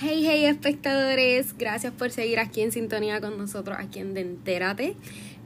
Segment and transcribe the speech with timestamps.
[0.00, 4.94] Hey, hey, espectadores, gracias por seguir aquí en sintonía con nosotros, aquí en Dentérate.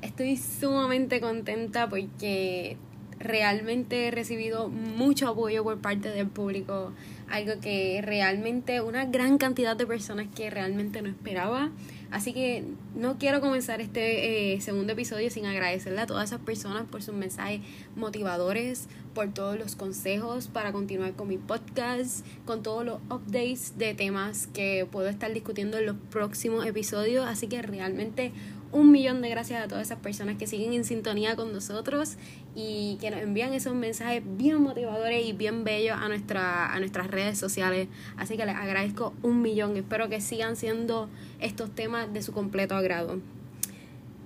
[0.03, 2.77] Estoy sumamente contenta porque
[3.19, 6.93] realmente he recibido mucho apoyo por parte del público,
[7.31, 11.71] algo que realmente una gran cantidad de personas que realmente no esperaba.
[12.13, 12.63] Así que
[12.95, 17.15] no quiero comenzar este eh, segundo episodio sin agradecerle a todas esas personas por sus
[17.15, 17.63] mensajes
[17.97, 23.95] motivadores, por todos los consejos para continuar con mi podcast, con todos los updates de
[23.95, 27.27] temas que puedo estar discutiendo en los próximos episodios.
[27.27, 28.33] Así que realmente
[28.73, 32.17] un millón de gracias a todas esas personas que siguen en sintonía con nosotros
[32.55, 37.09] y que nos envían esos mensajes bien motivadores y bien bellos a, nuestra, a nuestras
[37.09, 37.89] redes sociales.
[38.17, 39.77] Así que les agradezco un millón.
[39.77, 41.09] Espero que sigan siendo
[41.41, 43.21] estos temas de su completo agrado.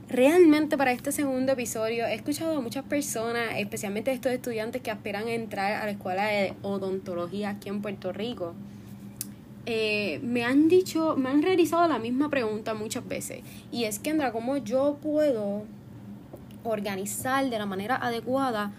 [0.09, 5.27] Realmente para este segundo episodio he escuchado a muchas personas, especialmente estos estudiantes que aspiran
[5.27, 8.55] a entrar a la escuela de odontología aquí en Puerto Rico.
[9.69, 13.43] Eh, me han dicho, me han realizado la misma pregunta muchas veces.
[13.73, 15.65] Y es, que Kendra, ¿cómo yo puedo
[16.63, 18.73] organizar de la manera adecuada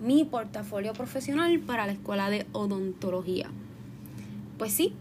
[0.00, 3.50] mi portafolio profesional para la escuela de odontología?
[4.56, 4.94] Pues sí,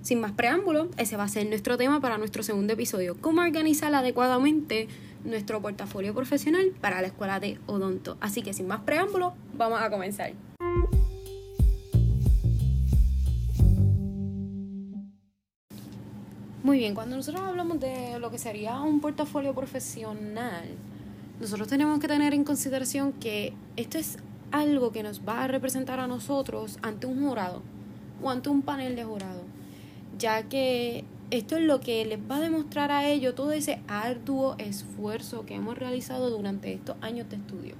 [0.00, 3.14] sin más preámbulos, ese va a ser nuestro tema para nuestro segundo episodio.
[3.20, 4.88] ¿Cómo organizar adecuadamente
[5.22, 8.16] nuestro portafolio profesional para la escuela de odonto?
[8.20, 10.32] Así que sin más preámbulos, vamos a comenzar.
[16.68, 20.66] Muy bien, cuando nosotros hablamos de lo que sería un portafolio profesional,
[21.40, 24.18] nosotros tenemos que tener en consideración que esto es
[24.50, 27.62] algo que nos va a representar a nosotros ante un jurado
[28.22, 29.40] o ante un panel de jurado,
[30.18, 34.54] ya que esto es lo que les va a demostrar a ellos todo ese arduo
[34.58, 37.76] esfuerzo que hemos realizado durante estos años de estudio.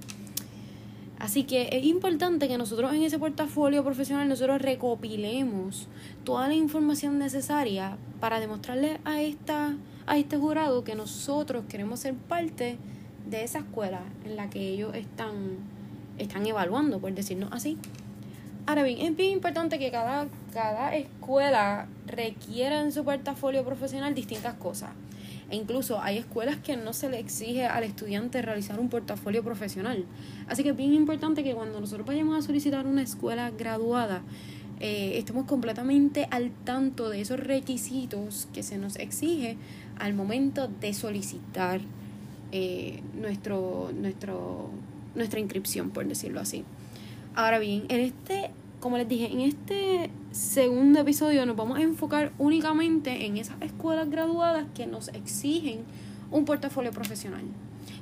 [1.18, 5.88] Así que es importante que nosotros en ese portafolio profesional nosotros recopilemos
[6.24, 9.74] toda la información necesaria para demostrarle a esta
[10.06, 12.78] a este jurado que nosotros queremos ser parte
[13.28, 15.58] de esa escuela en la que ellos están
[16.18, 17.78] están evaluando, por decirnos así.
[18.66, 24.54] Ahora bien, es bien importante que cada, cada escuela requiera en su portafolio profesional distintas
[24.54, 24.90] cosas.
[25.50, 30.04] E incluso hay escuelas que no se le exige al estudiante realizar un portafolio profesional.
[30.46, 34.22] Así que es bien importante que cuando nosotros vayamos a solicitar una escuela graduada,
[34.80, 39.56] eh, estemos completamente al tanto de esos requisitos que se nos exige
[39.98, 41.80] al momento de solicitar
[42.52, 44.70] eh, nuestro, nuestro,
[45.14, 46.64] nuestra inscripción, por decirlo así.
[47.34, 52.32] Ahora bien, en este como les dije, en este segundo episodio nos vamos a enfocar
[52.38, 55.80] únicamente en esas escuelas graduadas que nos exigen
[56.30, 57.42] un portafolio profesional.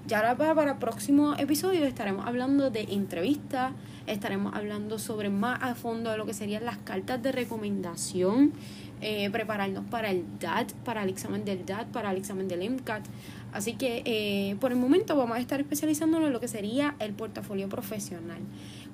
[0.06, 3.72] Ya ahora para, para el próximo episodio estaremos hablando de entrevistas,
[4.06, 8.52] estaremos hablando sobre más a fondo de lo que serían las cartas de recomendación,
[9.00, 13.04] eh, prepararnos para el DAT, para el examen del DAT, para el examen del MCAT.
[13.52, 17.12] Así que eh, por el momento vamos a estar especializándonos en lo que sería el
[17.12, 18.38] portafolio profesional.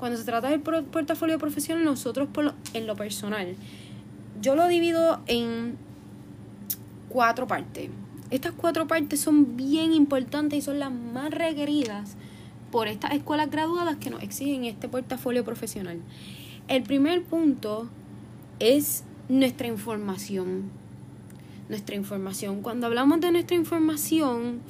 [0.02, 2.28] Cuando se trata del portafolio profesional, nosotros
[2.74, 3.54] en lo personal,
[4.40, 5.76] yo lo divido en
[7.08, 7.88] cuatro partes.
[8.32, 12.16] Estas cuatro partes son bien importantes y son las más requeridas
[12.72, 16.00] por estas escuelas graduadas que nos exigen este portafolio profesional.
[16.66, 17.88] El primer punto
[18.58, 20.64] es nuestra información.
[21.68, 22.62] Nuestra información.
[22.62, 24.62] Cuando hablamos de nuestra información,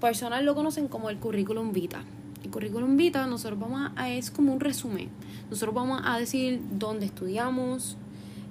[0.00, 2.15] personal lo conocen como el currículum vitae
[2.46, 5.08] el currículum vitae, nosotros vamos a, es como un resumen.
[5.50, 7.96] Nosotros vamos a decir dónde estudiamos,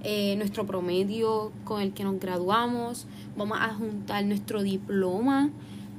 [0.03, 5.49] eh, nuestro promedio con el que nos graduamos, vamos a juntar nuestro diploma,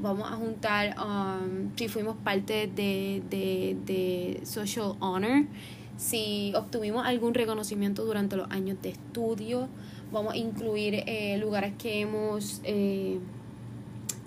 [0.00, 5.46] vamos a juntar um, si fuimos parte de, de, de Social Honor,
[5.96, 9.68] si obtuvimos algún reconocimiento durante los años de estudio,
[10.12, 13.18] vamos a incluir eh, lugares que hemos, eh,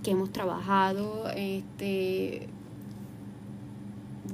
[0.04, 2.50] que hemos trabajado, este,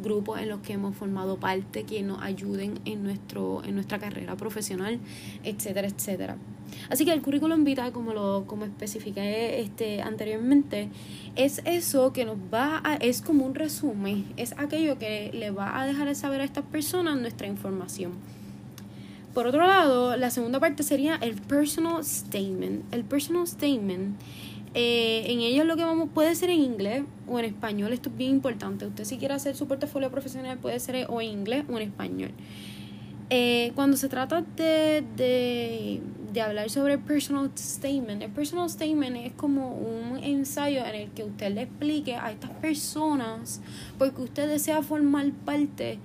[0.06, 4.38] grupos en los que hemos formado parte que nos ayuden en, nuestro, en nuestra carrera
[4.38, 5.00] profesional,
[5.44, 6.38] etcétera, etcétera.
[6.90, 10.90] Así que el currículum vitae, como lo como especifiqué este, anteriormente,
[11.36, 15.82] es eso que nos va a, es como un resumen, es aquello que le va
[15.82, 18.14] a dejar de saber a estas personas nuestra información.
[19.34, 22.86] Por otro lado, la segunda parte sería el personal statement.
[22.94, 24.16] El personal statement
[24.78, 27.94] eh, en ellos lo que vamos puede ser en inglés o en español.
[27.94, 28.86] Esto es bien importante.
[28.86, 32.32] Usted si quiere hacer su portafolio profesional puede ser o en inglés o en español.
[33.30, 36.02] Eh, cuando se trata de, de,
[36.34, 41.24] de, hablar sobre personal statement, el personal statement es como un ensayo en el que
[41.24, 43.62] usted le explique a estas personas
[43.98, 46.00] porque usted desea formar parte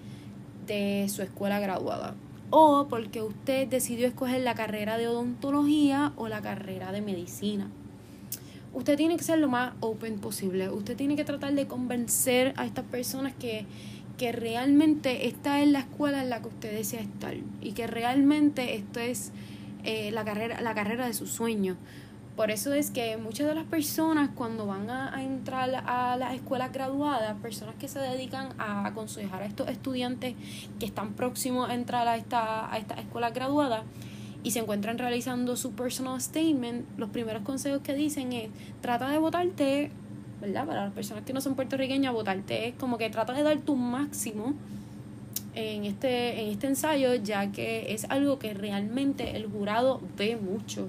[0.66, 2.14] de su escuela graduada.
[2.50, 7.68] o porque usted decidió escoger la carrera de odontología o la carrera de medicina.
[8.72, 10.70] Usted tiene que ser lo más open posible.
[10.70, 13.66] Usted tiene que tratar de convencer a estas personas que,
[14.16, 18.76] que realmente esta es la escuela en la que usted desea estar y que realmente
[18.76, 19.32] esto es
[19.82, 21.78] eh, la, carrera, la carrera de sus sueños.
[22.36, 26.72] Por eso es que muchas de las personas cuando van a, entrar a las escuelas
[26.72, 30.36] graduadas, personas que se dedican a aconsejar a estos estudiantes
[30.78, 33.84] que están próximos a entrar a esta, a esta escuela graduada
[34.42, 38.50] y se encuentran realizando su personal statement, los primeros consejos que dicen es
[38.80, 39.90] trata de votarte,
[40.40, 40.66] ¿verdad?
[40.66, 43.76] Para las personas que no son puertorriqueñas, votarte es como que trata de dar tu
[43.76, 44.54] máximo
[45.54, 50.88] en este, en este ensayo, ya que es algo que realmente el jurado ve mucho.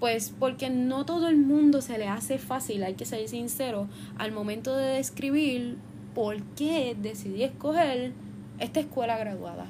[0.00, 4.32] Pues porque no todo el mundo se le hace fácil, hay que ser sincero, al
[4.32, 5.76] momento de describir
[6.14, 8.12] por qué decidí escoger
[8.58, 9.66] esta escuela graduada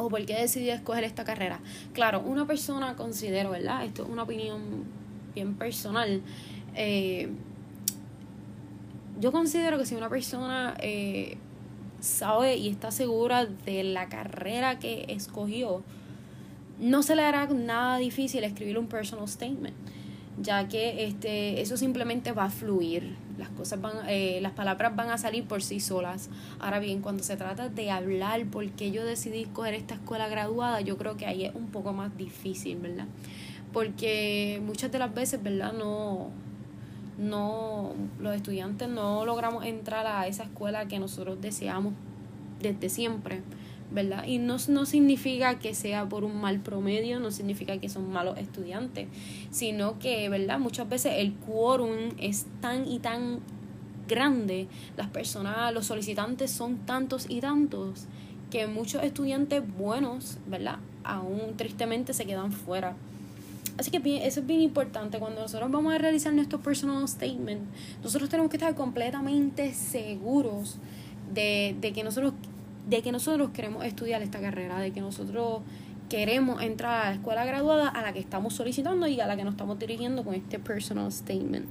[0.00, 1.60] o por qué decidí escoger esta carrera.
[1.92, 3.84] Claro, una persona considero, ¿verdad?
[3.84, 4.84] Esto es una opinión
[5.34, 6.22] bien personal.
[6.74, 7.28] Eh,
[9.20, 11.36] yo considero que si una persona eh,
[12.00, 15.82] sabe y está segura de la carrera que escogió,
[16.78, 19.76] no se le hará nada difícil escribir un personal statement,
[20.38, 25.10] ya que este, eso simplemente va a fluir, las, cosas van, eh, las palabras van
[25.10, 26.30] a salir por sí solas.
[26.58, 30.80] Ahora bien, cuando se trata de hablar por qué yo decidí escoger esta escuela graduada,
[30.80, 33.06] yo creo que ahí es un poco más difícil, ¿verdad?
[33.72, 35.72] Porque muchas de las veces, ¿verdad?
[35.72, 36.30] No,
[37.18, 41.94] no, los estudiantes no logramos entrar a esa escuela que nosotros deseamos
[42.60, 43.42] desde siempre.
[43.90, 44.24] ¿Verdad?
[44.26, 48.38] Y no, no significa que sea por un mal promedio, no significa que son malos
[48.38, 49.08] estudiantes,
[49.50, 50.58] sino que, ¿verdad?
[50.58, 53.40] Muchas veces el quórum es tan y tan
[54.08, 54.66] grande,
[54.96, 58.06] las personas, los solicitantes son tantos y tantos,
[58.50, 60.78] que muchos estudiantes buenos, ¿verdad?
[61.04, 62.96] Aún tristemente se quedan fuera.
[63.78, 65.18] Así que eso es bien importante.
[65.18, 67.62] Cuando nosotros vamos a realizar nuestro personal statement,
[68.02, 70.76] nosotros tenemos que estar completamente seguros
[71.32, 72.34] de, de que nosotros
[72.90, 75.62] de que nosotros queremos estudiar esta carrera, de que nosotros
[76.08, 79.44] queremos entrar a la escuela graduada a la que estamos solicitando y a la que
[79.44, 81.66] nos estamos dirigiendo con este personal statement.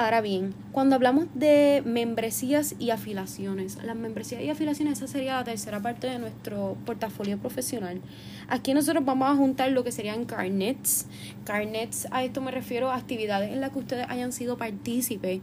[0.00, 5.42] Ahora bien, cuando hablamos de membresías y afiliaciones, las membresías y afiliaciones, esa sería la
[5.42, 8.00] tercera parte de nuestro portafolio profesional.
[8.46, 11.06] Aquí nosotros vamos a juntar lo que serían carnets.
[11.44, 15.40] Carnets, a esto me refiero a actividades en las que ustedes hayan sido partícipes,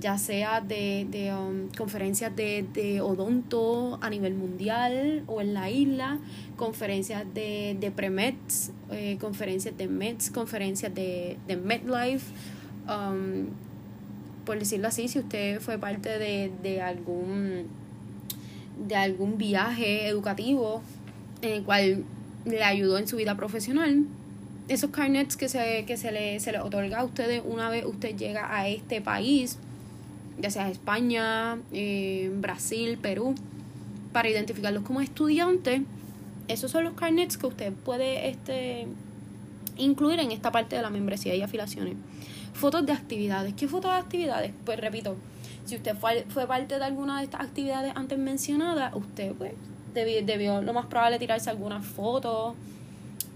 [0.00, 5.68] ya sea de, de um, conferencias de, de, odonto a nivel mundial o en la
[5.68, 6.18] isla,
[6.56, 12.32] conferencias de, de pre-meds, eh, conferencias de meds, conferencias de, de MedLife.
[12.88, 13.67] Um,
[14.48, 17.66] por decirlo así, si usted fue parte de, de algún
[18.78, 20.80] de algún viaje educativo
[21.42, 22.04] en el cual
[22.46, 24.06] le ayudó en su vida profesional,
[24.68, 28.16] esos carnets que se, que se le, se le otorga a ustedes una vez usted
[28.16, 29.58] llega a este país,
[30.40, 33.34] ya sea España, eh, Brasil, Perú,
[34.14, 35.82] para identificarlos como estudiantes,
[36.48, 38.86] esos son los carnets que usted puede este,
[39.76, 41.96] incluir en esta parte de la membresía y afiliaciones.
[42.58, 43.54] Fotos de actividades.
[43.54, 44.52] ¿Qué fotos de actividades?
[44.64, 45.14] Pues repito,
[45.64, 49.52] si usted fue, fue parte de alguna de estas actividades antes mencionadas, usted pues
[49.94, 52.56] debió, debió lo más probable tirarse algunas fotos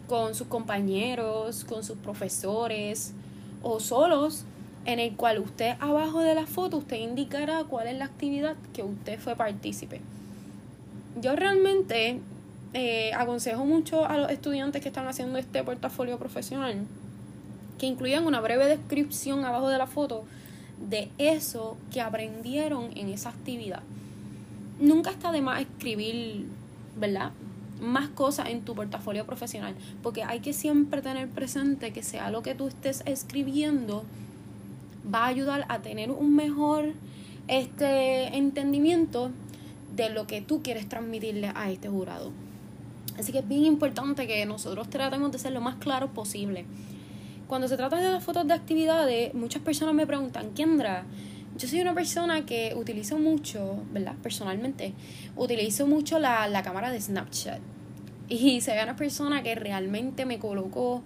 [0.08, 3.12] con sus compañeros, con sus profesores
[3.62, 4.44] o solos,
[4.86, 8.82] en el cual usted abajo de la foto usted indicará cuál es la actividad que
[8.82, 10.00] usted fue partícipe.
[11.20, 12.18] Yo realmente
[12.74, 16.88] eh, aconsejo mucho a los estudiantes que están haciendo este portafolio profesional
[17.82, 20.22] que incluyan una breve descripción abajo de la foto
[20.88, 23.82] de eso que aprendieron en esa actividad.
[24.78, 26.46] Nunca está de más escribir,
[26.96, 27.32] ¿verdad?
[27.80, 32.44] Más cosas en tu portafolio profesional, porque hay que siempre tener presente que sea lo
[32.44, 34.04] que tú estés escribiendo
[35.12, 36.92] va a ayudar a tener un mejor
[37.48, 39.32] este entendimiento
[39.96, 42.30] de lo que tú quieres transmitirle a este jurado.
[43.18, 46.64] Así que es bien importante que nosotros tratemos de ser lo más claros posible
[47.52, 51.04] cuando se trata de las fotos de actividades, muchas personas me preguntan, Kendra,
[51.58, 54.14] yo soy una persona que utilizo mucho, ¿verdad?
[54.22, 54.94] Personalmente,
[55.36, 57.60] utilizo mucho la, la cámara de Snapchat.
[58.30, 61.02] Y soy una persona que realmente me colocó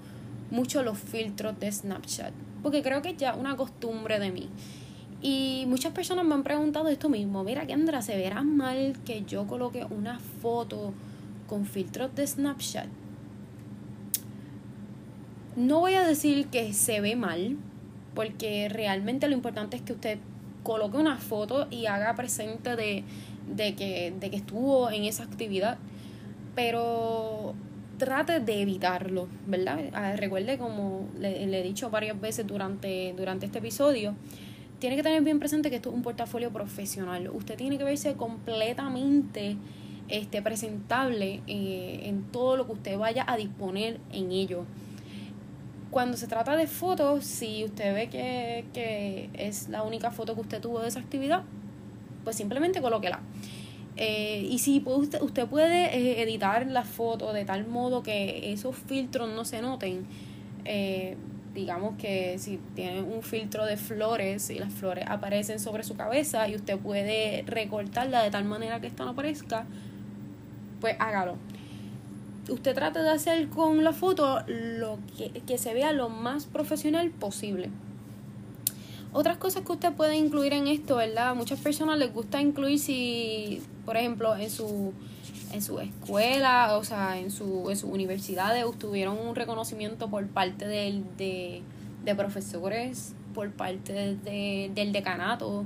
[0.53, 2.33] mucho los filtros de Snapchat.
[2.63, 4.49] Porque creo que es ya una costumbre de mí.
[5.21, 7.43] Y muchas personas me han preguntado esto mismo.
[7.43, 10.95] Mira, Kendra, ¿se verá mal que yo coloque una foto
[11.49, 12.87] con filtros de Snapchat?
[15.57, 17.57] No voy a decir que se ve mal,
[18.15, 20.19] porque realmente lo importante es que usted
[20.63, 23.05] coloque una foto y haga presente de,
[23.57, 25.79] que, de que estuvo en esa actividad.
[26.55, 27.55] Pero
[27.97, 29.79] trate de evitarlo, ¿verdad?
[29.95, 34.15] Ah, recuerde, como le, he dicho varias veces durante, durante este episodio,
[34.79, 37.31] tiene que tener bien presente que esto es un portafolio profesional.
[37.33, 39.57] Usted tiene que verse completamente
[40.09, 44.65] este, presentable eh, en todo lo que usted vaya a disponer en ello.
[45.97, 50.43] Cuando se trata de fotos, si usted ve que, que es la única foto que
[50.43, 51.43] usted tuvo de esa actividad,
[52.23, 53.21] pues simplemente colóquela.
[53.97, 58.77] Eh, y si usted, usted puede eh, editar la foto de tal modo que esos
[58.77, 60.05] filtros no se noten,
[60.67, 61.17] eh,
[61.55, 66.47] digamos que si tiene un filtro de flores y las flores aparecen sobre su cabeza
[66.47, 69.65] y usted puede recortarla de tal manera que esto no aparezca,
[70.79, 71.39] pues hágalo.
[72.49, 77.11] Usted trate de hacer con la foto lo que, que se vea lo más profesional
[77.11, 77.71] posible.
[79.13, 81.35] Otras cosas que usted puede incluir en esto, ¿verdad?
[81.35, 84.93] Muchas personas les gusta incluir si, por ejemplo, en su
[85.53, 90.67] en su escuela, o sea, en su, en sus universidades obtuvieron un reconocimiento por parte
[90.67, 91.63] del, de,
[92.05, 95.65] de profesores, por parte de, del decanato,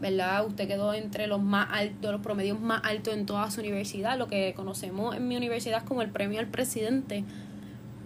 [0.00, 0.46] ¿verdad?
[0.46, 4.26] Usted quedó entre los más altos, los promedios más altos en toda su universidad, lo
[4.26, 7.24] que conocemos en mi universidad como el premio al presidente.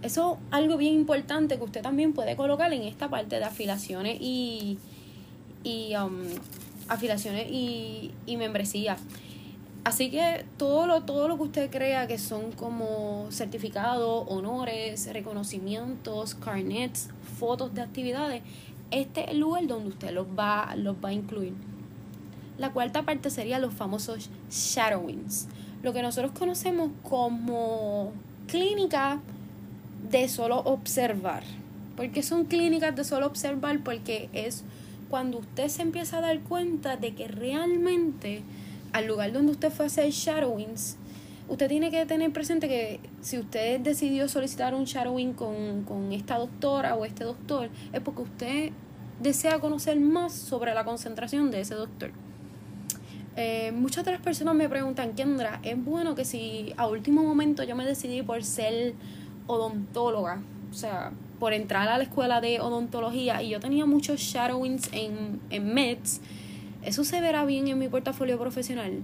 [0.01, 4.17] Eso es algo bien importante que usted también puede colocar en esta parte de afiliaciones
[4.19, 4.79] y,
[5.63, 6.23] y um,
[6.87, 8.97] afiliaciones y, y membresía.
[9.83, 16.35] Así que todo lo, todo lo que usted crea que son como certificados, honores, reconocimientos,
[16.35, 18.43] carnets, fotos de actividades,
[18.91, 21.53] este es el lugar donde usted los va, los va a incluir.
[22.57, 25.47] La cuarta parte sería los famosos shadowings,
[25.83, 28.11] lo que nosotros conocemos como
[28.47, 29.19] clínica
[30.09, 31.43] de solo observar.
[31.95, 33.79] porque son clínicas de solo observar?
[33.83, 34.63] Porque es
[35.09, 38.43] cuando usted se empieza a dar cuenta de que realmente
[38.93, 40.97] al lugar donde usted fue a hacer shadowings,
[41.49, 46.37] usted tiene que tener presente que si usted decidió solicitar un shadowing con, con esta
[46.37, 48.71] doctora o este doctor, es porque usted
[49.19, 52.11] desea conocer más sobre la concentración de ese doctor.
[53.35, 57.75] Eh, muchas otras personas me preguntan, Kendra, ¿es bueno que si a último momento yo
[57.75, 58.93] me decidí por ser
[59.47, 64.89] odontóloga, o sea, por entrar a la escuela de odontología y yo tenía muchos shadowings
[64.91, 66.21] en, en MEDS,
[66.83, 69.01] ¿eso se verá bien en mi portafolio profesional?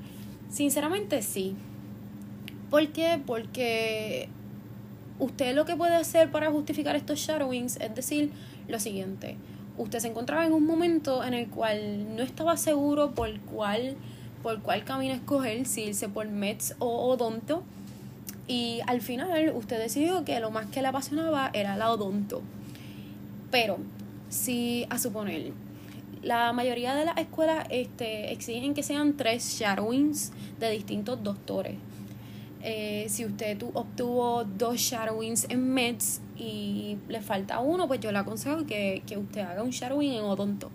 [0.49, 1.55] Sinceramente sí.
[2.69, 3.19] ¿Por qué?
[3.25, 4.29] Porque
[5.19, 8.31] usted lo que puede hacer para justificar estos shadowings es decir
[8.67, 9.37] lo siguiente.
[9.77, 13.95] Usted se encontraba en un momento en el cual no estaba seguro por cuál,
[14.43, 17.63] por cuál camino escoger, si irse por MEDS o odonto
[18.47, 22.41] y al final usted decidió que lo más que le apasionaba era la odonto.
[23.51, 23.77] Pero,
[24.29, 25.51] si a suponer,
[26.21, 31.75] la mayoría de las escuelas este, exigen que sean tres shadowings de distintos doctores.
[32.63, 38.17] Eh, si usted obtuvo dos shadowings en MEDS y le falta uno, pues yo le
[38.17, 40.71] aconsejo que, que usted haga un shadowing en odonto.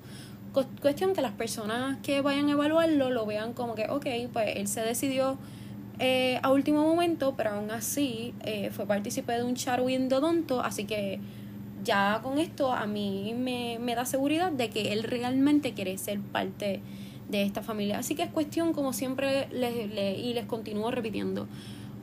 [0.53, 4.69] Cuestión que las personas que vayan a evaluarlo lo vean como que, ok, pues él
[4.69, 5.39] se decidió
[5.99, 10.61] eh, a último momento, pero aún así eh, fue partícipe de un Charwin de Odonto,
[10.61, 11.21] así que
[11.85, 16.21] ya con esto a mí me, me da seguridad de que él realmente quiere ser
[16.21, 16.81] parte
[17.31, 17.99] de esta familia.
[17.99, 21.49] Así que es cuestión, como siempre les, les, y les continúo repitiendo,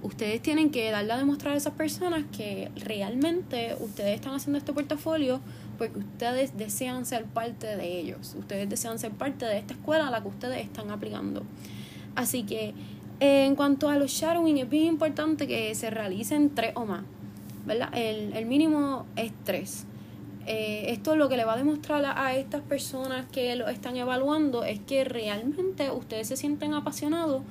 [0.01, 4.73] ustedes tienen que darle a demostrar a esas personas que realmente ustedes están haciendo este
[4.73, 5.39] portafolio
[5.79, 10.11] porque ustedes desean ser parte de ellos, ustedes desean ser parte de esta escuela a
[10.11, 11.41] la que ustedes están aplicando.
[12.15, 12.75] Así que
[13.19, 17.03] en cuanto a los shadowing, es bien importante que se realicen tres o más,
[17.65, 17.89] ¿verdad?
[17.93, 19.87] El, el mínimo es tres.
[20.51, 24.63] Eh, esto lo que le va a demostrar a, estas personas que lo están evaluando
[24.63, 27.43] es que realmente ustedes se sienten apasionados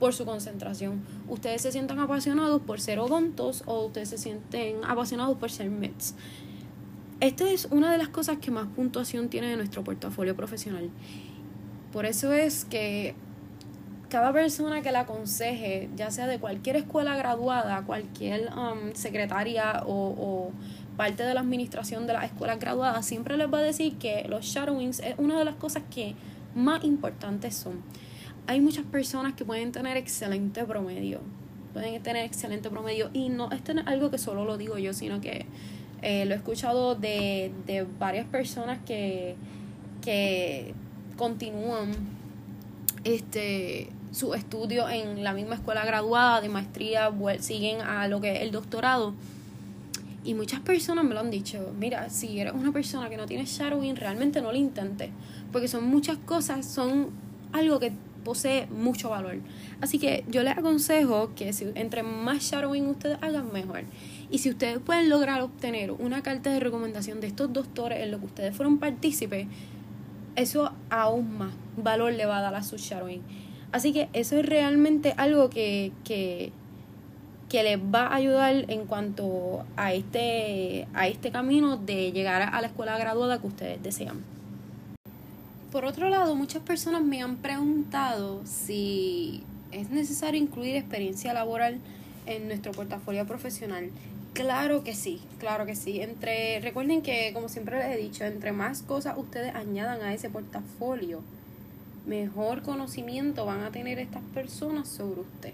[0.00, 1.02] por su concentración.
[1.28, 6.16] Ustedes se sienten apasionados por ser odontos o ustedes se sienten apasionados por ser MEDS.
[7.22, 10.90] Esta es una de las cosas que más puntuación tiene de nuestro portafolio profesional.
[11.92, 13.14] Por eso es que
[14.08, 20.50] cada persona que la aconseje, ya sea de cualquier escuela graduada, cualquier um, secretaria o,
[20.96, 24.44] parte de la administración de las escuelas graduadas, siempre les va a decir que los
[24.44, 26.16] shadowings es una de las cosas que
[26.56, 27.82] más importantes son.
[28.48, 31.20] Hay muchas personas que pueden tener excelente promedio,
[31.72, 35.46] pueden tener excelente promedio y no es algo que solo lo digo yo, sino que
[36.02, 39.36] eh, lo he escuchado de, de varias personas que,
[40.02, 40.74] que
[41.16, 41.92] continúan
[43.04, 48.42] este su estudio en la misma escuela graduada de maestría, siguen a lo que es
[48.42, 49.14] el doctorado.
[50.24, 53.44] Y muchas personas me lo han dicho, mira, si eres una persona que no tiene
[53.44, 55.10] shadowing, realmente no lo intentes,
[55.50, 57.10] porque son muchas cosas, son
[57.52, 57.92] algo que
[58.22, 59.38] posee mucho valor.
[59.80, 63.82] Así que yo les aconsejo que si entre más shadowing ustedes hagan, mejor.
[64.32, 68.18] Y si ustedes pueden lograr obtener una carta de recomendación de estos doctores en lo
[68.18, 69.46] que ustedes fueron partícipes,
[70.36, 73.20] eso aún más valor le va a dar a su shadowing.
[73.72, 76.50] Así que eso es realmente algo que, que,
[77.50, 82.58] que les va a ayudar en cuanto a este, a este camino de llegar a
[82.62, 84.24] la escuela graduada que ustedes desean.
[85.70, 91.80] Por otro lado, muchas personas me han preguntado si es necesario incluir experiencia laboral
[92.26, 93.90] en nuestro portafolio profesional.
[94.32, 96.00] Claro que sí, claro que sí.
[96.00, 100.30] Entre, recuerden que, como siempre les he dicho, entre más cosas ustedes añadan a ese
[100.30, 101.22] portafolio,
[102.06, 105.52] mejor conocimiento van a tener estas personas sobre usted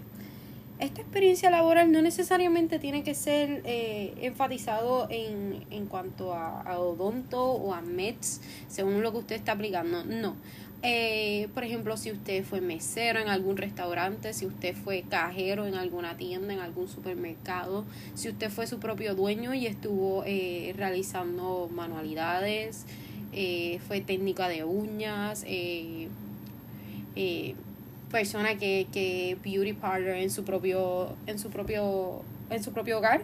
[0.79, 7.43] esta experiencia laboral no necesariamente tiene que ser eh, enfatizado en, en cuanto a, odonto
[7.43, 10.05] o a MEDS, según lo que usted está aplicando.
[10.05, 10.35] No.
[10.81, 15.75] Eh, por ejemplo, si usted fue mesero en algún restaurante, si usted fue cajero en
[15.75, 17.83] alguna tienda, en algún supermercado,
[18.13, 22.85] si usted fue su propio dueño y estuvo eh, realizando manualidades,
[23.87, 26.07] fue técnica de uñas, eh,
[28.09, 33.21] persona que, que beauty parlor en su propio en su propio en su propio hogar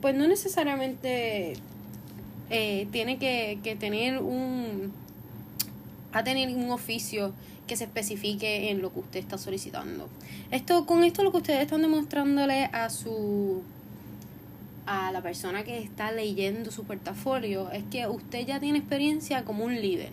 [0.00, 1.54] pues no necesariamente
[2.48, 4.92] eh, tiene que, que tener un
[6.12, 7.32] a tener un oficio
[7.66, 10.08] que se especifique en lo que usted está solicitando
[10.50, 13.62] esto con esto lo que ustedes están demostrándole a su
[14.86, 19.64] a la persona que está leyendo su portafolio es que usted ya tiene experiencia como
[19.64, 20.10] un líder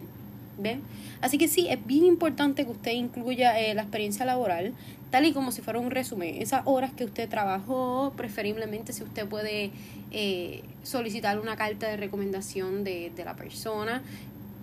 [0.57, 0.81] ¿Ven?
[1.21, 4.73] Así que sí, es bien importante que usted incluya eh, la experiencia laboral,
[5.11, 6.41] tal y como si fuera un resumen.
[6.41, 9.71] Esas horas que usted trabajó, preferiblemente si usted puede
[10.11, 14.01] eh, solicitar una carta de recomendación de, de la persona.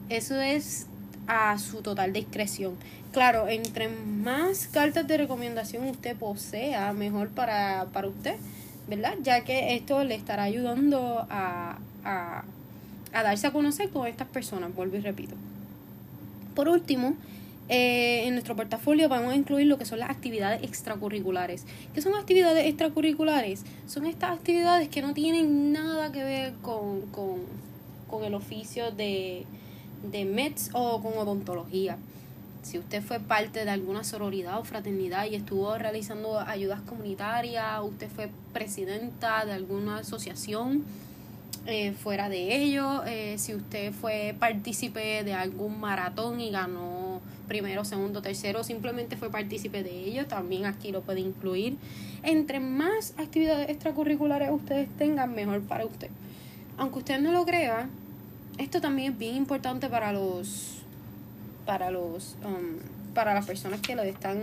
[0.09, 0.88] Eso es
[1.26, 2.76] a su total discreción.
[3.12, 8.37] Claro, entre más cartas de recomendación usted posea, mejor para, para usted,
[8.88, 9.14] ¿verdad?
[9.23, 12.45] Ya que esto le estará ayudando a, a,
[13.12, 15.37] a darse a conocer con estas personas, vuelvo y repito.
[16.54, 17.15] Por último,
[17.71, 21.65] eh, en nuestro portafolio vamos a incluir lo que son las actividades extracurriculares.
[21.95, 23.65] ¿Qué son actividades extracurriculares?
[23.87, 27.65] Son estas actividades que no tienen nada que ver con, con,
[28.25, 29.45] el oficio de,
[30.10, 31.97] de MEDS o con odontología.
[32.62, 38.08] Si usted fue parte de alguna sororidad o fraternidad y estuvo realizando ayudas comunitarias, usted
[38.08, 40.84] fue presidenta de alguna asociación,
[41.67, 47.84] eh, fuera de ello, eh, si usted fue partícipe de algún maratón y ganó primero,
[47.84, 51.76] segundo, tercero, simplemente fue partícipe de ello, también aquí lo puede incluir.
[52.23, 56.10] Entre más actividades extracurriculares ustedes tengan, mejor para usted.
[56.76, 57.88] Aunque usted no lo crea,
[58.58, 60.76] esto también es bien importante para los
[61.67, 62.78] para los um,
[63.14, 64.43] para las personas que lo están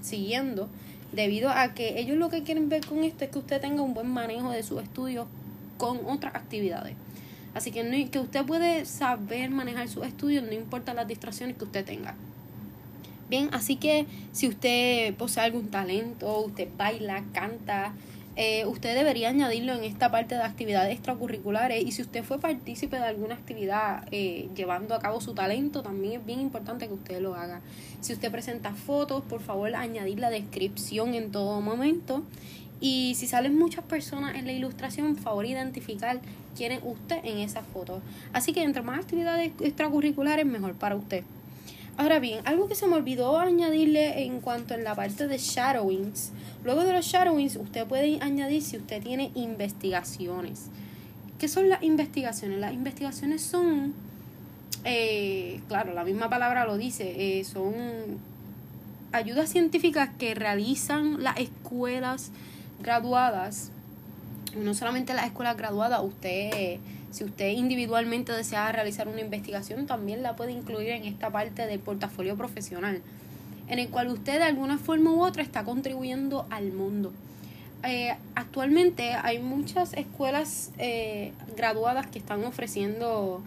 [0.00, 0.68] siguiendo
[1.12, 3.94] debido a que ellos lo que quieren ver con esto es que usted tenga un
[3.94, 5.26] buen manejo de sus estudios
[5.78, 6.94] con otras actividades.
[7.54, 11.84] Así que, que usted puede saber manejar sus estudios, no importa las distracciones que usted
[11.84, 12.14] tenga.
[13.30, 17.92] Bien, así que si usted posee algún talento, usted baila, canta,
[18.38, 22.96] eh, usted debería añadirlo en esta parte de actividades extracurriculares y si usted fue partícipe
[22.96, 27.20] de alguna actividad eh, llevando a cabo su talento, también es bien importante que usted
[27.20, 27.62] lo haga.
[28.02, 32.24] Si usted presenta fotos, por favor añadir la descripción en todo momento
[32.78, 36.20] y si salen muchas personas en la ilustración, favor identificar
[36.54, 38.02] quién es usted en esa foto.
[38.34, 41.24] Así que entre más actividades extracurriculares, mejor para usted.
[41.98, 46.30] Ahora bien, algo que se me olvidó añadirle en cuanto en la parte de shadowings.
[46.62, 50.66] Luego de los shadowings, usted puede añadir si usted tiene investigaciones.
[51.38, 52.58] ¿Qué son las investigaciones?
[52.58, 53.94] Las investigaciones son,
[54.84, 57.72] eh, claro, la misma palabra lo dice, eh, son
[59.12, 62.30] ayudas científicas que realizan las escuelas
[62.82, 63.70] graduadas,
[64.54, 66.78] no solamente las escuelas graduadas, usted,
[67.16, 71.80] si usted individualmente desea realizar una investigación, también la puede incluir en esta parte del
[71.80, 73.00] portafolio profesional,
[73.68, 77.12] en el cual usted de alguna forma u otra está contribuyendo al mundo.
[77.84, 83.42] Eh, actualmente hay muchas escuelas eh, graduadas que están ofreciendo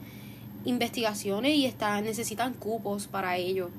[0.66, 3.70] investigaciones y está, necesitan cupos para ello.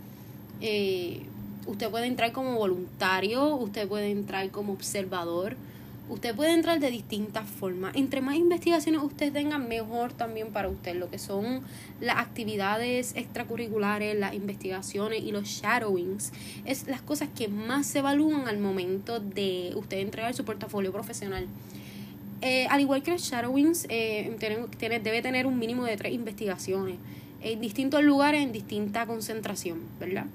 [0.61, 1.23] Eh,
[1.67, 5.57] Usted puede entrar como voluntario, usted puede entrar como observador,
[6.11, 7.95] usted puede entrar de distintas formas.
[7.95, 10.97] Entre más investigaciones usted tenga, mejor también para usted.
[10.97, 11.63] Lo que son
[12.01, 16.33] las actividades extracurriculares, las investigaciones y los shadowings,
[16.65, 21.47] es las cosas que más se evalúan al momento de usted entregar su portafolio profesional.
[22.43, 24.37] Eh, al igual que los shadowings, eh,
[25.03, 26.97] debe tener un mínimo de tres investigaciones
[27.43, 30.27] en distintos lugares, en distinta concentración, ¿verdad?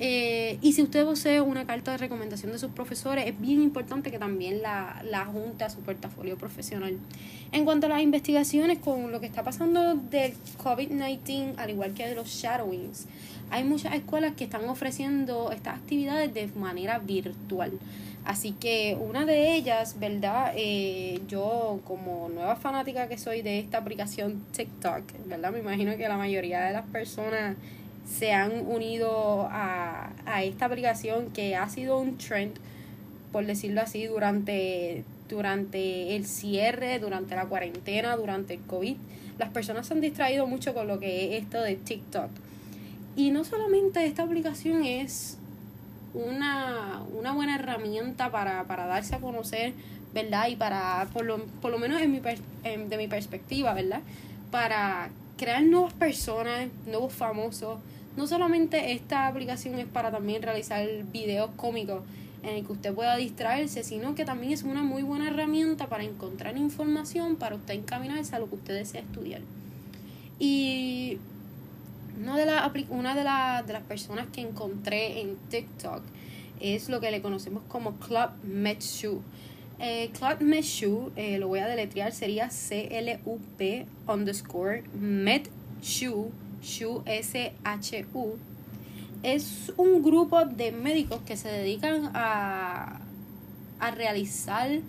[0.00, 4.10] Eh, y si usted posee una carta de recomendación de sus profesores, es bien importante
[4.10, 5.30] que también la, la
[5.60, 6.98] a su portafolio profesional.
[7.52, 12.08] En cuanto a las investigaciones con lo que está pasando del COVID-19, al igual que
[12.08, 13.06] de los shadowings,
[13.50, 17.72] hay muchas escuelas que están ofreciendo estas actividades de manera virtual.
[18.24, 20.52] Así que una de ellas, ¿verdad?
[20.56, 25.52] Eh, yo como nueva fanática que soy de esta aplicación TikTok, ¿verdad?
[25.52, 27.56] Me imagino que la mayoría de las personas
[28.08, 32.54] se han unido a, a esta aplicación que ha sido un trend,
[33.32, 38.96] por decirlo así, durante, durante el cierre, durante la cuarentena, durante el COVID.
[39.38, 42.30] Las personas se han distraído mucho con lo que es esto de TikTok.
[43.16, 45.38] Y no solamente esta aplicación es
[46.14, 49.72] una, una buena herramienta para, para darse a conocer,
[50.12, 50.48] ¿verdad?
[50.48, 54.00] Y para, por lo, por lo menos en mi, de mi perspectiva, ¿verdad?
[54.50, 57.78] Para crear nuevas personas, nuevos famosos,
[58.16, 62.02] no solamente esta aplicación es para también realizar videos cómicos
[62.42, 66.04] en el que usted pueda distraerse, sino que también es una muy buena herramienta para
[66.04, 69.40] encontrar información para usted encaminarse a lo que usted desea estudiar.
[70.38, 71.18] Y
[72.20, 73.20] una de, una de,
[73.66, 76.02] de las personas que encontré en TikTok
[76.60, 79.22] es lo que le conocemos como Club Metshu.
[79.80, 86.30] Eh, Club Metshu, eh, lo voy a deletrear, sería C-L-U-P underscore Metshu
[86.64, 88.36] SHU, S-H-U,
[89.22, 93.00] es un grupo de médicos que se dedican a,
[93.80, 94.80] a realizar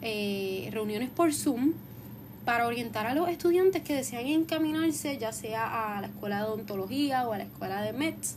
[0.00, 1.72] eh, reuniones por Zoom
[2.44, 7.28] para orientar a los estudiantes que desean encaminarse ya sea a la escuela de odontología
[7.28, 8.36] o a la escuela de METS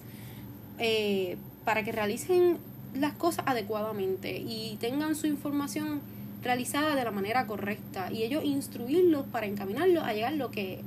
[0.79, 2.57] eh, para que realicen
[2.93, 6.01] las cosas adecuadamente y tengan su información
[6.43, 10.81] realizada de la manera correcta y ellos instruirlos para encaminarlos a llegar a lo que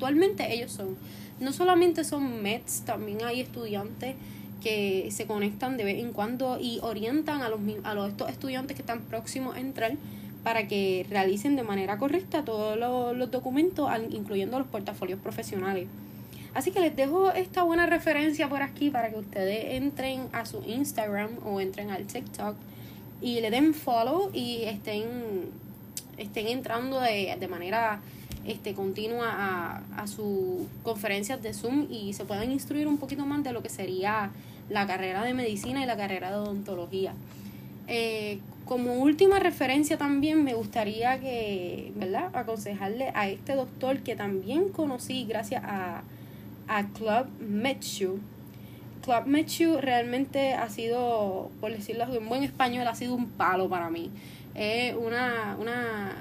[0.00, 0.96] actualmente ellos son.
[1.40, 4.16] No solamente son METs, también hay estudiantes
[4.62, 8.76] que se conectan de vez en cuando y orientan a los, a los estos estudiantes
[8.76, 9.92] que están próximos a entrar
[10.42, 15.86] para que realicen de manera correcta todos los, documentos, incluyendo los portafolios profesionales.
[16.54, 20.62] Así que les dejo esta buena referencia por aquí para que ustedes entren a su
[20.66, 22.56] Instagram o entren al TikTok
[23.20, 25.04] y le den follow y estén,
[26.16, 28.00] estén entrando de, de manera
[28.46, 33.42] este, continua a, a sus conferencias de Zoom y se puedan instruir un poquito más
[33.44, 34.30] de lo que sería
[34.70, 37.12] la carrera de medicina y la carrera de odontología.
[37.88, 42.30] Eh, como última referencia también me gustaría que, ¿verdad?
[42.34, 46.02] Aconsejarle a este doctor que también conocí gracias a,
[46.68, 48.20] a Club Metsu.
[49.02, 53.90] Club Metsu realmente ha sido, por decirlo en buen español, ha sido un palo para
[53.90, 54.10] mí.
[54.54, 56.12] Es una, una,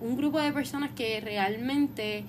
[0.00, 2.24] un grupo de personas que realmente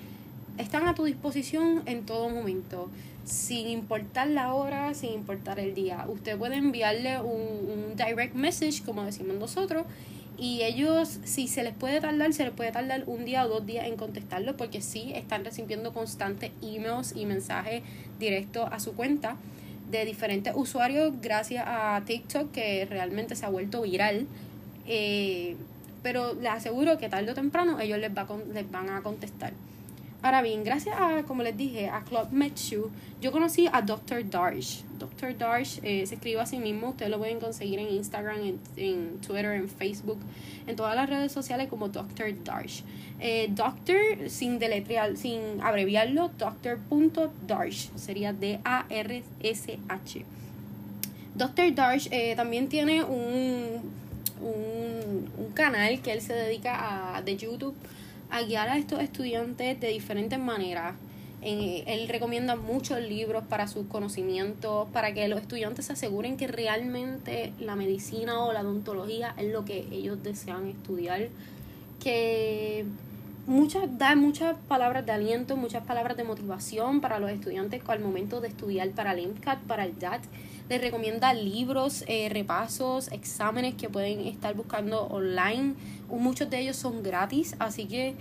[0.58, 2.90] están a tu disposición en todo momento,
[3.24, 6.04] sin importar la hora, sin importar el día.
[6.08, 9.84] Usted puede enviarle un, direct message, como decimos nosotros,
[10.38, 13.66] y ellos, si se les puede tardar, se les puede tardar un día o dos
[13.66, 17.82] días en contestarlo, porque sí están recibiendo constantes emails y mensajes
[18.18, 19.36] directos a su cuenta
[19.90, 24.26] de diferentes usuarios gracias a TikTok, que realmente se ha vuelto viral.
[24.86, 25.54] Eh,
[26.02, 29.52] pero les aseguro que tarde o temprano ellos les, va les van a contestar.
[30.24, 34.30] Ahora bien, gracias a, como les dije, a Club Metsu, yo conocí a Dr.
[34.30, 34.84] Darsh.
[34.96, 35.36] Dr.
[35.36, 38.38] Darsh eh, se escribe a sí mismo, ustedes lo pueden conseguir en Instagram,
[38.76, 40.18] en, Twitter, en Facebook,
[40.68, 42.40] en todas las redes sociales como Dr.
[42.44, 42.82] Darsh.
[43.18, 43.96] Eh, doctor,
[44.28, 46.78] sin deletrear, sin abreviarlo, Dr.
[47.96, 50.24] sería D-A-R-S-H.
[51.34, 51.74] Dr.
[51.74, 54.01] Darsh eh, también tiene un
[54.42, 57.74] un, un canal que él se dedica a, de YouTube
[58.30, 60.94] a guiar a estos estudiantes de diferentes maneras.
[61.42, 67.52] él recomienda muchos libros para sus conocimientos, para que los estudiantes se aseguren que realmente
[67.58, 71.28] la medicina o la odontología es lo que ellos desean estudiar.
[72.02, 72.84] Que
[73.46, 78.40] muchas, da muchas palabras de aliento, muchas palabras de motivación para los estudiantes al momento
[78.40, 80.22] de estudiar para el MCAT, para el DAT
[80.68, 85.74] les recomienda libros, eh, repasos, exámenes que pueden estar buscando online.
[86.08, 88.14] Muchos de ellos son gratis, así que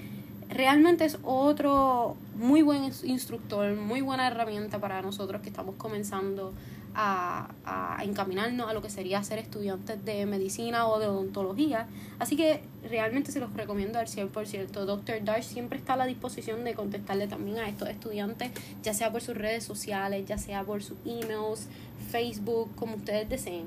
[0.50, 6.54] realmente es otro muy buen instructor, muy buena herramienta para nosotros que estamos comenzando
[6.96, 11.88] a, a, encaminarnos a lo que sería ser estudiantes de medicina o de odontología.
[12.20, 14.68] Así que realmente se los recomiendo al 100%.
[14.86, 15.24] Dr.
[15.24, 18.52] Dash siempre está a la disposición de contestarle también a estos estudiantes,
[18.84, 21.68] ya sea por sus redes sociales, ya sea por sus emails,
[22.12, 23.66] Facebook, como ustedes deseen.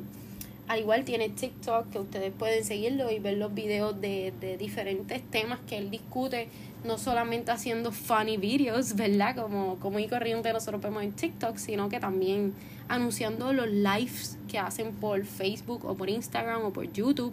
[0.66, 5.22] Al igual tiene TikTok que ustedes pueden seguirlo y ver los videos de, de diferentes
[5.22, 6.48] temas que él discute,
[6.84, 9.36] no solamente haciendo funny videos, ¿verdad?
[9.36, 12.54] Como, como y corriente nosotros vemos en TikTok, sino que también
[12.88, 17.32] anunciando los lives que hacen por Facebook o por Instagram o por YouTube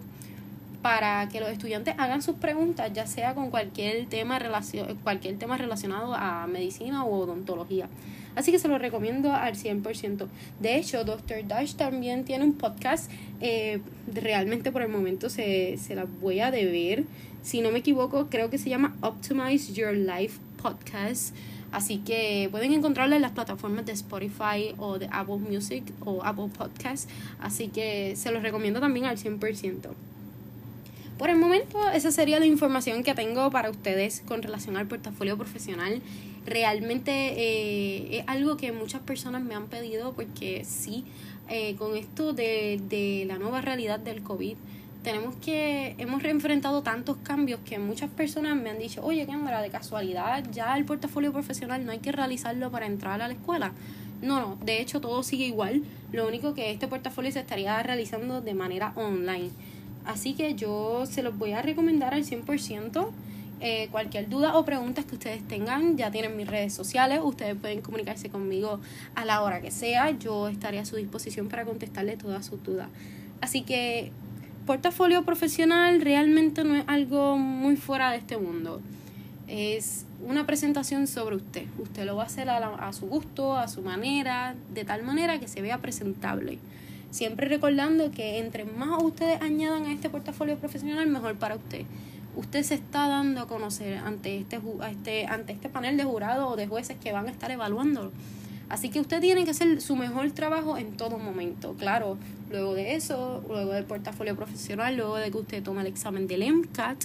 [0.82, 5.56] para que los estudiantes hagan sus preguntas, ya sea con cualquier tema, relacion cualquier tema
[5.56, 7.88] relacionado a medicina o odontología.
[8.34, 10.26] Así que se lo recomiendo al 100%.
[10.58, 11.46] De hecho, Dr.
[11.46, 13.10] Dash también tiene un podcast.
[13.40, 13.80] Eh,
[14.12, 17.04] realmente por el momento se, se la voy a deber.
[17.42, 21.34] Si no me equivoco, creo que se llama Optimize Your Life Podcast.
[21.72, 26.48] Así que pueden encontrarla en las plataformas de Spotify o de Apple Music o Apple
[26.56, 27.08] Podcast.
[27.40, 29.88] Así que se los recomiendo también al 100%.
[31.18, 35.36] Por el momento, esa sería la información que tengo para ustedes con relación al portafolio
[35.36, 36.02] profesional.
[36.44, 41.04] Realmente eh, es algo que muchas personas me han pedido porque sí,
[41.48, 44.56] eh, con esto de, de la nueva realidad del COVID,
[45.02, 49.70] tenemos que, hemos reenfrentado tantos cambios que muchas personas me han dicho, oye, Kendra, de
[49.70, 53.72] casualidad, ya el portafolio profesional no hay que realizarlo para entrar a la escuela.
[54.22, 58.40] No, no, de hecho todo sigue igual, lo único que este portafolio se estaría realizando
[58.40, 59.50] de manera online.
[60.04, 63.10] Así que yo se los voy a recomendar al 100%.
[63.64, 67.20] Eh, cualquier duda o preguntas que ustedes tengan, ya tienen mis redes sociales.
[67.22, 68.80] Ustedes pueden comunicarse conmigo
[69.14, 70.10] a la hora que sea.
[70.10, 72.88] Yo estaré a su disposición para contestarle todas sus dudas.
[73.40, 74.10] Así que
[74.66, 78.80] portafolio profesional realmente no es algo muy fuera de este mundo.
[79.48, 81.64] Es una presentación sobre usted.
[81.78, 85.38] Usted lo va a hacer a, a su gusto, a su manera, de tal manera
[85.38, 86.58] que se vea presentable.
[87.10, 91.84] Siempre recordando que entre más ustedes añadan a este portafolio profesional, mejor para usted.
[92.34, 94.58] Usted se está dando a conocer ante este,
[94.90, 98.12] este, ante este panel de jurados o de jueces que van a estar evaluándolo.
[98.72, 101.74] Así que usted tiene que hacer su mejor trabajo en todo momento.
[101.78, 102.16] Claro,
[102.50, 106.50] luego de eso, luego del portafolio profesional, luego de que usted tome el examen del
[106.50, 107.04] MCAT,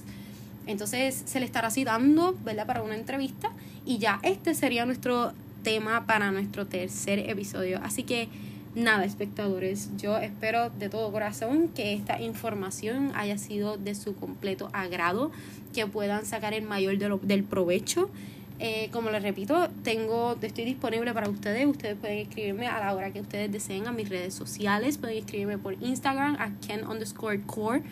[0.65, 3.51] entonces se le estará citando, ¿verdad?, para una entrevista.
[3.85, 7.81] Y ya este sería nuestro tema para nuestro tercer episodio.
[7.83, 8.29] Así que
[8.73, 14.69] nada, espectadores, yo espero de todo corazón que esta información haya sido de su completo
[14.71, 15.31] agrado,
[15.73, 18.09] que puedan sacar el mayor de del provecho.
[18.59, 21.67] Eh, como les repito, tengo, estoy disponible para ustedes.
[21.67, 24.97] Ustedes pueden escribirme a la hora que ustedes deseen a mis redes sociales.
[24.97, 27.83] Pueden escribirme por Instagram a Ken underscore core.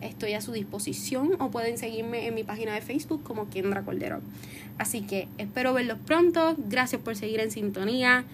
[0.00, 4.20] Estoy a su disposición o pueden seguirme en mi página de Facebook como Kendra Cordero.
[4.76, 6.54] Así que espero verlos pronto.
[6.68, 8.24] Gracias por seguir en sintonía.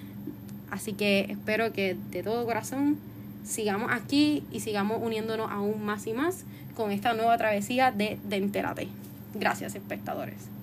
[0.70, 2.98] Así que espero que de todo corazón
[3.44, 6.44] sigamos aquí y sigamos uniéndonos aún más y más
[6.74, 8.88] con esta nueva travesía de, de
[9.34, 10.53] Gracias, espectadores.